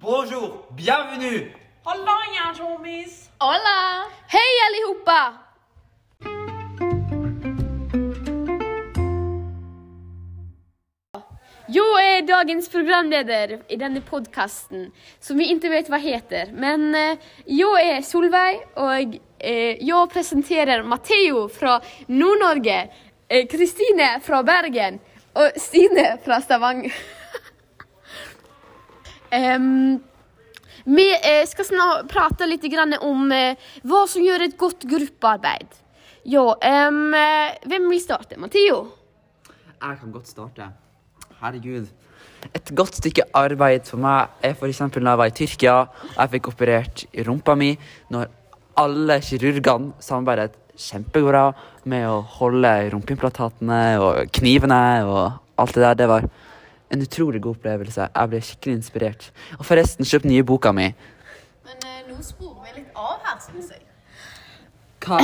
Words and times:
Bonjour, 0.00 0.66
bienvenue 0.76 1.52
Halla 1.84 2.16
igen 2.32 2.54
homies! 2.60 3.30
Hola! 3.38 4.04
Hej 4.28 4.52
allihopa! 4.66 5.32
Jeg 11.68 12.16
er 12.16 12.26
dagens 12.26 12.68
programleder 12.68 13.56
i 13.68 13.76
denne 13.80 14.02
podcasten 14.04 14.90
som 15.20 15.40
vi 15.40 15.48
ikke 15.54 15.70
vet 15.72 15.88
hva 15.88 16.02
heter. 16.02 16.52
Men 16.52 16.92
jeg 17.48 17.88
er 17.94 18.04
Solveig 18.04 18.60
og 18.76 19.16
jeg 19.40 20.02
presenterer 20.12 20.84
Matheo 20.84 21.46
Matteo 21.46 21.48
från 21.48 21.80
Nord-Norge, 22.06 22.90
eh, 23.28 23.46
Kristine 23.48 24.20
fra 24.20 24.42
Bergen 24.42 25.00
og 25.34 25.56
Stine 25.56 26.18
fra 26.24 26.40
Stavanger. 26.40 26.92
Em, 29.32 30.00
vi 30.84 31.06
skal 31.48 31.68
snart 31.68 32.10
prate 32.12 32.48
litt 32.48 32.66
om 33.00 33.28
hva 33.30 33.56
vad 33.82 34.10
som 34.10 34.24
gjør 34.24 34.46
et 34.46 34.58
godt 34.58 34.84
gruppearbeid. 34.88 35.78
Ja, 36.28 36.44
um, 36.54 37.14
hvem 37.66 37.88
vil 37.90 38.00
starte? 38.00 38.38
Matheo? 38.38 38.84
Jeg 39.82 39.98
kan 39.98 40.12
godt 40.12 40.28
starte. 40.28 40.68
Herregud. 41.40 41.88
Et 42.54 42.70
godt 42.74 42.98
stykke 42.98 43.24
arbeid 43.34 43.88
for 43.88 44.02
meg 44.02 44.30
er 44.42 44.54
f.eks. 44.54 44.80
når 44.84 45.08
jeg 45.08 45.18
var 45.18 45.30
i 45.30 45.34
Tyrkia 45.34 45.74
og 45.80 46.16
jeg 46.16 46.32
fikk 46.36 46.48
operert 46.52 47.04
rumpa 47.26 47.54
mi. 47.58 47.72
Når 48.10 48.30
alle 48.78 49.18
kirurgene 49.22 49.92
samarbeidet 50.02 50.58
kjempebra 50.78 51.50
med 51.90 52.06
å 52.08 52.20
holde 52.38 52.70
rumpeimplantatene 52.94 53.82
og 54.02 54.32
knivene 54.38 54.82
og 55.06 55.60
alt 55.62 55.76
det 55.76 55.84
der. 55.84 55.98
Det 56.00 56.08
var 56.10 56.28
en 56.92 57.02
utrolig 57.02 57.40
god 57.42 57.56
opplevelse. 57.56 58.08
Jeg 58.14 58.30
ble 58.32 58.40
skikkelig 58.44 58.74
inspirert. 58.78 59.28
Og 59.58 59.64
forresten, 59.68 60.04
kjøp 60.08 60.26
nye 60.28 60.44
boka 60.46 60.72
mi. 60.76 60.90
Men 61.66 61.86
eh, 61.88 62.02
nå 62.10 62.18
sporer 62.24 62.66
vi 62.68 62.80
litt 62.82 62.98
av 62.98 63.22
her, 63.26 63.38
syns 63.46 63.70
jeg. 63.72 63.84
Hva 65.02 65.18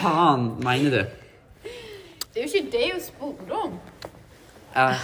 faen 0.00 0.46
mener 0.64 0.94
du? 0.94 1.70
Det 2.30 2.38
er 2.40 2.46
jo 2.46 2.48
ikke 2.48 2.70
det 2.72 2.86
hun 2.92 3.02
spurte 3.04 3.58
om. 3.58 3.74
Jeg, 4.76 5.00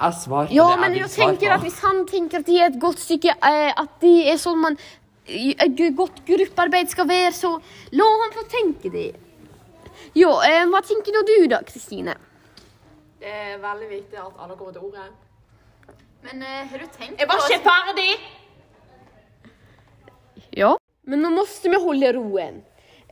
jeg 0.00 0.16
på 0.22 0.54
Ja, 0.56 0.64
det 0.64 0.72
jeg 0.72 0.80
men 0.80 0.94
ville 0.96 1.04
jag 1.04 1.10
svare 1.12 1.26
tänker 1.34 1.46
på. 1.50 1.54
at 1.58 1.66
hvis 1.66 1.78
han 1.84 2.00
tenker 2.08 2.40
at 2.40 2.46
de 2.48 2.56
er 2.58 2.70
et 2.72 2.80
godt 2.80 3.02
stykke 3.02 3.34
eh, 3.36 3.70
de 4.00 4.14
er 4.32 4.40
sånn 4.40 4.56
så 4.56 4.56
man 4.64 4.78
et 5.30 5.76
godt 5.94 6.24
gruppearbeid 6.26 6.88
skal 6.90 7.06
være, 7.06 7.30
så 7.36 7.52
la 7.94 8.06
han 8.24 8.32
få 8.34 8.42
tenke 8.50 8.90
det. 8.90 9.10
Jo, 10.16 10.32
eh, 10.42 10.64
tenker 10.66 10.82
tänker 10.88 11.14
då 11.14 11.22
du 11.28 11.46
da, 11.52 11.60
Kristine? 11.68 12.16
Det 13.20 13.28
er 13.28 13.58
veldig 13.60 13.86
viktig 13.88 14.16
at 14.16 14.36
alle 14.40 14.54
kommer 14.56 14.72
til 14.72 14.84
ordet. 14.88 15.02
Men 16.24 16.42
eh, 16.42 16.62
har 16.70 16.80
du 16.80 16.86
tenkt 16.94 17.20
Jeg 17.20 17.28
var 17.28 17.42
ikke 17.44 17.58
ferdig! 17.66 18.12
Ja. 20.56 20.70
Men 21.04 21.20
nå 21.24 21.30
måste 21.34 21.68
vi 21.68 21.80
hålla 21.82 22.14
roen. 22.16 22.62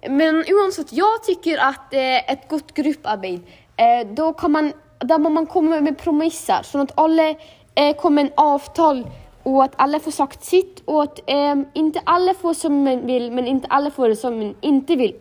Men 0.09 0.41
uansett, 0.49 0.93
jag 0.93 1.23
tycker 1.23 1.59
att 1.59 1.95
eh, 1.95 2.33
ett 2.33 2.49
gott 2.49 2.75
grupparbete, 2.75 3.43
eh, 3.77 4.07
då 4.15 4.33
kan 4.33 4.53
man, 4.53 4.73
där 4.99 5.19
må 5.19 5.29
man 5.29 5.47
komma 5.47 5.81
med 5.81 5.99
promisser, 5.99 6.65
sånn 6.65 6.87
at 6.89 6.97
alle 6.97 7.35
eh, 7.75 7.93
kommer 7.97 8.23
en 8.25 8.33
avtal 8.37 9.05
og 9.45 9.63
at 9.65 9.77
alle 9.77 10.01
får 10.01 10.15
sagt 10.17 10.45
sitt 10.45 10.81
og 10.87 11.03
at 11.03 11.21
eh, 11.27 11.65
inte 11.75 12.01
alla 12.05 12.35
får 12.35 12.55
som 12.65 12.85
man 12.85 13.05
vill, 13.07 13.29
men 13.33 13.47
inte 13.47 13.69
alla 13.69 13.91
får 13.91 14.09
det 14.09 14.17
som 14.17 14.39
man 14.39 14.55
inte 14.61 14.97
vill 14.97 15.17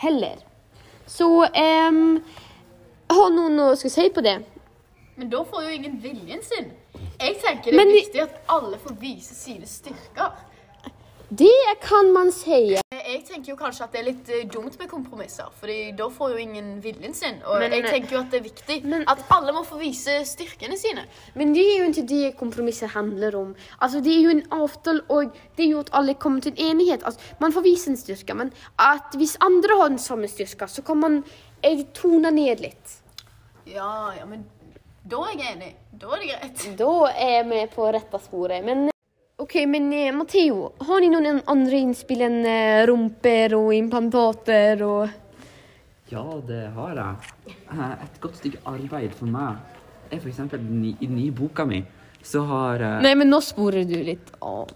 heller. 0.00 0.36
Så 1.06 1.44
ehm, 1.44 2.22
har 3.10 3.30
noen 3.34 3.56
noe 3.56 3.72
å 3.74 3.76
skulle 3.76 3.90
si 3.96 4.08
på 4.10 4.22
det? 4.24 4.38
Men 5.16 5.30
da 5.30 5.42
får 5.44 5.62
jo 5.66 5.68
ingen 5.76 5.98
viljen 6.00 6.42
sin. 6.42 6.70
Jeg 7.20 7.36
tenker 7.42 7.70
det 7.70 7.74
er 7.74 7.76
Men 7.84 7.92
viktig 7.92 8.22
at 8.22 8.38
alle 8.48 8.78
får 8.80 8.96
vise 9.00 9.34
sine 9.36 9.66
styrker. 9.68 10.32
Det 11.32 11.76
kan 11.82 12.12
man 12.12 12.32
säga. 12.32 12.80
Eh, 12.90 13.12
Jeg 13.12 13.24
tenker 13.26 13.52
jo 13.52 13.56
kanskje 13.56 13.84
at 13.84 13.92
det 13.92 14.00
er 14.00 14.04
litt 14.08 14.28
eh, 14.34 14.46
dumt 14.50 14.74
med 14.78 14.88
kompromisser, 14.90 15.46
Fordi 15.60 15.92
da 15.96 16.08
får 16.10 16.30
jo 16.32 16.36
ingen 16.42 16.80
viljen 16.82 17.14
sin. 17.14 17.36
Og 17.46 17.58
Men- 17.60 17.70
jeg 17.72 17.84
tenker 17.84 18.16
jo 18.16 18.20
at 18.20 18.30
det 18.30 18.40
er 18.40 18.48
viktig 18.48 18.84
Men- 18.84 19.04
at 19.08 19.18
alle 19.30 19.52
må 19.52 19.62
få 19.64 19.78
vise 19.78 20.10
styrkene 20.26 20.76
sine. 20.76 21.04
Men 21.36 21.52
det 21.52 21.62
er 21.62 21.78
jo 21.84 21.90
ikke 21.92 22.06
det 22.08 22.36
kompromisser 22.36 22.88
handler 22.88 23.36
om. 23.36 23.54
Altså, 23.80 24.02
det 24.02 24.12
er 24.16 24.22
jo 24.22 24.30
en 24.30 24.42
avtale, 24.50 25.02
og 25.08 25.30
det 25.56 25.66
er 25.66 25.70
jo 25.70 25.78
at 25.80 25.90
alle 25.92 26.14
kommer 26.14 26.40
til 26.40 26.52
en 26.56 26.58
enighet. 26.76 27.02
Altså, 27.04 27.20
man 27.40 27.52
får 27.52 27.62
vise 27.62 27.88
en 27.90 27.96
styrke, 27.96 28.34
men 28.34 28.52
at 28.78 29.12
hvis 29.14 29.36
andre 29.40 29.76
har 29.80 29.88
den 29.88 29.98
samme 29.98 30.26
styrka 30.26 30.66
så 30.66 30.82
kan 30.84 30.96
man 30.98 31.24
eh, 31.62 31.84
tona 31.94 32.30
ned 32.30 32.58
lite. 32.60 32.99
Ja, 33.74 34.12
ja, 34.18 34.24
men 34.26 34.44
da 35.06 35.20
er 35.30 35.36
jeg 35.38 35.56
enig. 35.56 35.74
Da 36.00 36.10
er 36.14 36.22
det 36.22 36.30
greit. 36.32 36.64
Da 36.78 36.92
er 37.12 37.42
vi 37.44 37.48
med 37.50 37.70
på 37.74 37.86
rette 37.94 38.18
sporet. 38.22 38.64
Men 38.66 38.88
OK, 39.40 39.54
men 39.70 39.88
Matheo, 39.88 40.16
Matteo, 40.18 40.56
har 40.88 41.00
ni 41.00 41.08
noen 41.12 41.40
andre 41.48 41.78
innspill 41.80 42.22
än 42.26 42.40
eh, 42.46 42.82
rumper 42.90 43.54
og 43.56 43.70
implantater 43.74 44.82
og 44.84 45.08
Ja, 46.10 46.24
det 46.46 46.64
har 46.74 46.96
jeg. 46.98 47.54
Eh, 47.70 47.92
Et 48.04 48.20
godt 48.20 48.36
stykke 48.42 48.60
arbeid 48.66 49.14
for 49.16 49.30
meg 49.30 49.56
er 50.10 50.18
f.eks. 50.18 50.40
i 50.42 50.50
den 51.06 51.14
nye 51.16 51.30
boka 51.32 51.64
mi. 51.64 51.84
Så 52.22 52.42
har 52.44 52.82
eh, 52.82 52.98
Nej, 53.06 53.14
men 53.16 53.30
nå 53.30 53.40
sporer 53.40 53.86
du 53.88 53.96
litt 54.04 54.34
av. 54.42 54.68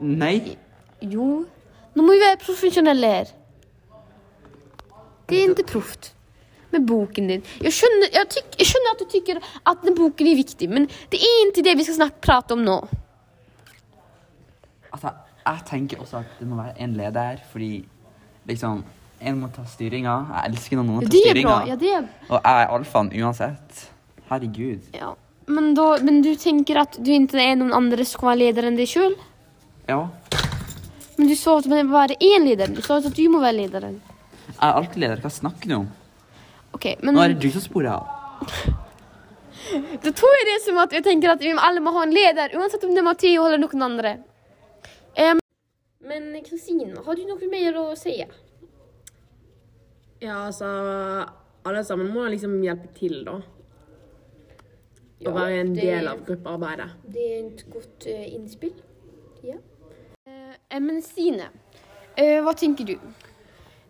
Nei. 0.00 0.56
Jo, 1.00 1.46
Nå 1.90 2.04
må 2.06 2.12
vi 2.14 2.20
være 2.22 2.38
profesjonelle 2.38 3.08
her. 3.10 3.30
Det 5.26 5.38
er 5.40 5.50
ikke 5.50 5.66
proft 5.72 6.12
med 6.74 6.86
boken 6.88 7.30
din. 7.32 7.44
Jeg 7.64 7.74
skjønner, 7.76 8.12
jeg, 8.14 8.28
tyk, 8.36 8.58
jeg 8.58 8.70
skjønner 8.70 8.94
at 8.94 9.02
du 9.02 9.08
tykker 9.14 9.40
at 9.72 9.86
den 9.86 9.96
boken 9.98 10.30
er 10.30 10.38
viktig, 10.38 10.68
men 10.70 10.88
det 11.12 11.20
er 11.20 11.48
ikke 11.48 11.64
det 11.66 11.76
vi 11.80 11.86
skal 11.88 11.98
snakke, 12.02 12.22
prate 12.24 12.56
om 12.56 12.64
nå. 12.66 12.78
Altså, 14.90 15.12
jeg 15.44 15.66
tenker 15.70 16.02
også 16.02 16.20
at 16.22 16.38
det 16.40 16.48
må 16.48 16.58
være 16.60 16.76
en 16.84 16.96
leder, 16.98 17.44
fordi 17.52 17.74
liksom 18.48 18.82
En 19.20 19.36
må 19.36 19.50
ta 19.52 19.60
styringa. 19.68 20.12
Jeg 20.32 20.48
elsker 20.48 20.78
når 20.78 20.84
noen 20.88 21.02
tar 21.02 21.10
Det 21.12 21.18
är 21.18 21.26
styringa. 21.26 21.56
Ja, 21.68 21.74
er... 21.76 22.06
Og 22.30 22.38
jeg 22.38 22.62
er 22.62 22.70
alfaen 22.72 23.10
uansett. 23.20 23.82
Herregud. 24.30 24.86
ja. 24.96 25.10
Men, 25.50 25.74
da, 25.74 25.98
men 26.00 26.22
du 26.22 26.30
tenker 26.38 26.78
at 26.84 26.96
du 26.96 27.10
ikke 27.10 27.42
er 27.42 27.58
noen 27.58 27.74
andre 27.74 28.04
som 28.06 28.22
kan 28.22 28.30
være 28.30 28.40
leder 28.46 28.68
enn 28.68 28.78
deg 28.78 28.88
sjøl? 28.88 29.12
Ja. 29.90 30.06
Men 31.18 31.28
du 31.28 31.34
sa 31.36 31.58
at 31.58 31.68
det 31.68 31.82
være 31.90 32.16
en 32.16 32.46
leder. 32.46 32.70
Du 32.72 32.80
sa 32.80 33.00
at 33.00 33.10
du 33.16 33.24
må 33.28 33.42
være 33.42 33.58
lederen. 33.58 33.98
Jeg 34.50 34.62
er 34.62 34.78
alltid 34.78 35.02
leder. 35.02 35.20
Hva 35.20 35.32
snakker 35.34 35.68
du 35.68 35.74
om? 35.82 35.88
Okej, 36.76 36.96
men 37.02 37.14
Nå 37.14 37.22
er 37.22 37.34
det 37.34 37.42
du 37.42 37.50
som 37.54 37.64
sporer 37.64 37.92
av. 37.96 38.06
da 40.04 40.12
tror 40.16 40.36
jeg 40.38 40.46
det 40.48 40.54
er 40.56 40.62
som 40.64 40.78
at 40.82 40.94
jeg 40.96 41.04
tenker 41.06 41.32
at 41.32 41.42
vi 41.42 41.52
alle 41.52 41.82
må 41.84 41.92
ha 41.96 42.04
en 42.06 42.14
leder, 42.14 42.54
uansett 42.58 42.84
om 42.86 42.94
det 42.94 43.02
er 43.02 43.08
Matteo 43.08 43.46
eller 43.46 43.60
noen 43.62 43.86
andre. 43.86 44.14
Um... 45.18 45.40
men 46.06 46.30
Kristin, 46.46 46.94
har 47.04 47.18
du 47.18 47.24
noe 47.28 47.50
mer 47.50 47.76
å 47.80 47.88
si? 47.98 48.14
Ja, 50.20 50.36
altså 50.46 50.68
Alle 51.66 51.82
sammen 51.84 52.12
må 52.14 52.26
liksom 52.32 52.54
hjelpe 52.64 52.88
til, 52.96 53.18
da. 53.26 53.40
Ja, 55.20 55.28
Og 55.28 55.34
være 55.36 55.58
en 55.60 55.74
det- 55.74 55.82
del 55.84 56.08
av 56.08 56.22
gruppearbeidet. 56.24 56.86
Det 57.04 57.24
er 57.26 57.40
et 57.46 57.64
godt 57.68 58.06
uh, 58.08 58.34
innspill. 58.34 58.72
Ja. 59.44 59.58
Uh, 60.24 60.78
men 60.80 61.02
Stine, 61.04 61.50
uh, 62.16 62.38
hva 62.46 62.54
tenker 62.56 62.88
du? 62.88 62.94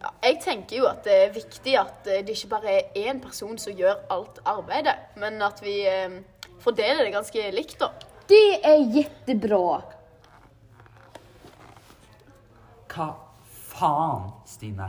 Ja, 0.01 0.11
jeg 0.25 0.39
tenker 0.41 0.79
jo 0.79 0.87
at 0.89 1.05
det 1.05 1.17
er 1.27 1.33
viktig 1.35 1.75
at 1.77 2.07
eh, 2.09 2.23
det 2.25 2.37
ikke 2.37 2.55
bare 2.55 2.77
er 2.79 3.11
én 3.11 3.19
person 3.21 3.59
som 3.61 3.77
gjør 3.77 3.99
alt 4.15 4.41
arbeidet, 4.49 4.97
men 5.21 5.37
at 5.45 5.61
vi 5.61 5.83
eh, 5.89 6.15
fordeler 6.65 7.05
det 7.05 7.13
ganske 7.13 7.51
likt, 7.53 7.77
da. 7.83 7.91
Det 8.31 8.61
er 8.65 8.81
jättebra. 8.95 9.81
Hva 12.91 13.11
faen, 13.75 14.31
Stine? 14.49 14.89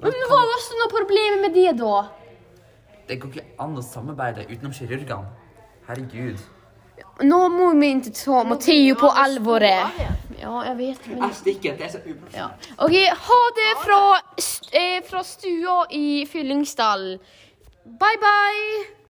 Men 0.00 0.16
hva 0.30 0.40
var 0.40 0.60
så 0.62 0.80
noe 0.80 0.92
problemet 0.92 1.44
med 1.44 1.56
det 1.56 1.76
da? 1.82 2.00
Det 3.04 3.20
går 3.20 3.34
ikke 3.34 3.46
an 3.60 3.76
å 3.76 3.84
samarbeide 3.84 4.48
utenom 4.48 4.72
kirurgene. 4.72 5.32
Herregud. 5.84 6.40
Nå 7.28 7.38
må 7.52 7.68
vi 7.76 7.90
ikke 7.92 8.14
ta 8.16 8.40
Matteo 8.48 8.96
på 8.98 9.10
allvar. 9.12 9.66
Ja, 10.44 10.60
jeg 10.68 10.78
vet. 10.78 11.06
Men... 11.08 11.22
Jeg 11.24 11.34
stikker. 11.40 11.76
Det 11.78 11.86
er 11.88 11.92
så 11.94 11.98
uprofesjonelt. 12.04 12.68
Ja. 12.70 12.84
OK, 12.84 12.96
ha 13.28 13.40
det 13.60 13.70
fra, 13.84 14.00
st- 14.38 14.70
eh, 14.80 14.98
från 15.10 15.24
stua 15.24 15.78
i 15.90 16.26
Fyllingsdalen. 16.32 17.18
Bye 17.84 18.20
bye! 18.26 18.94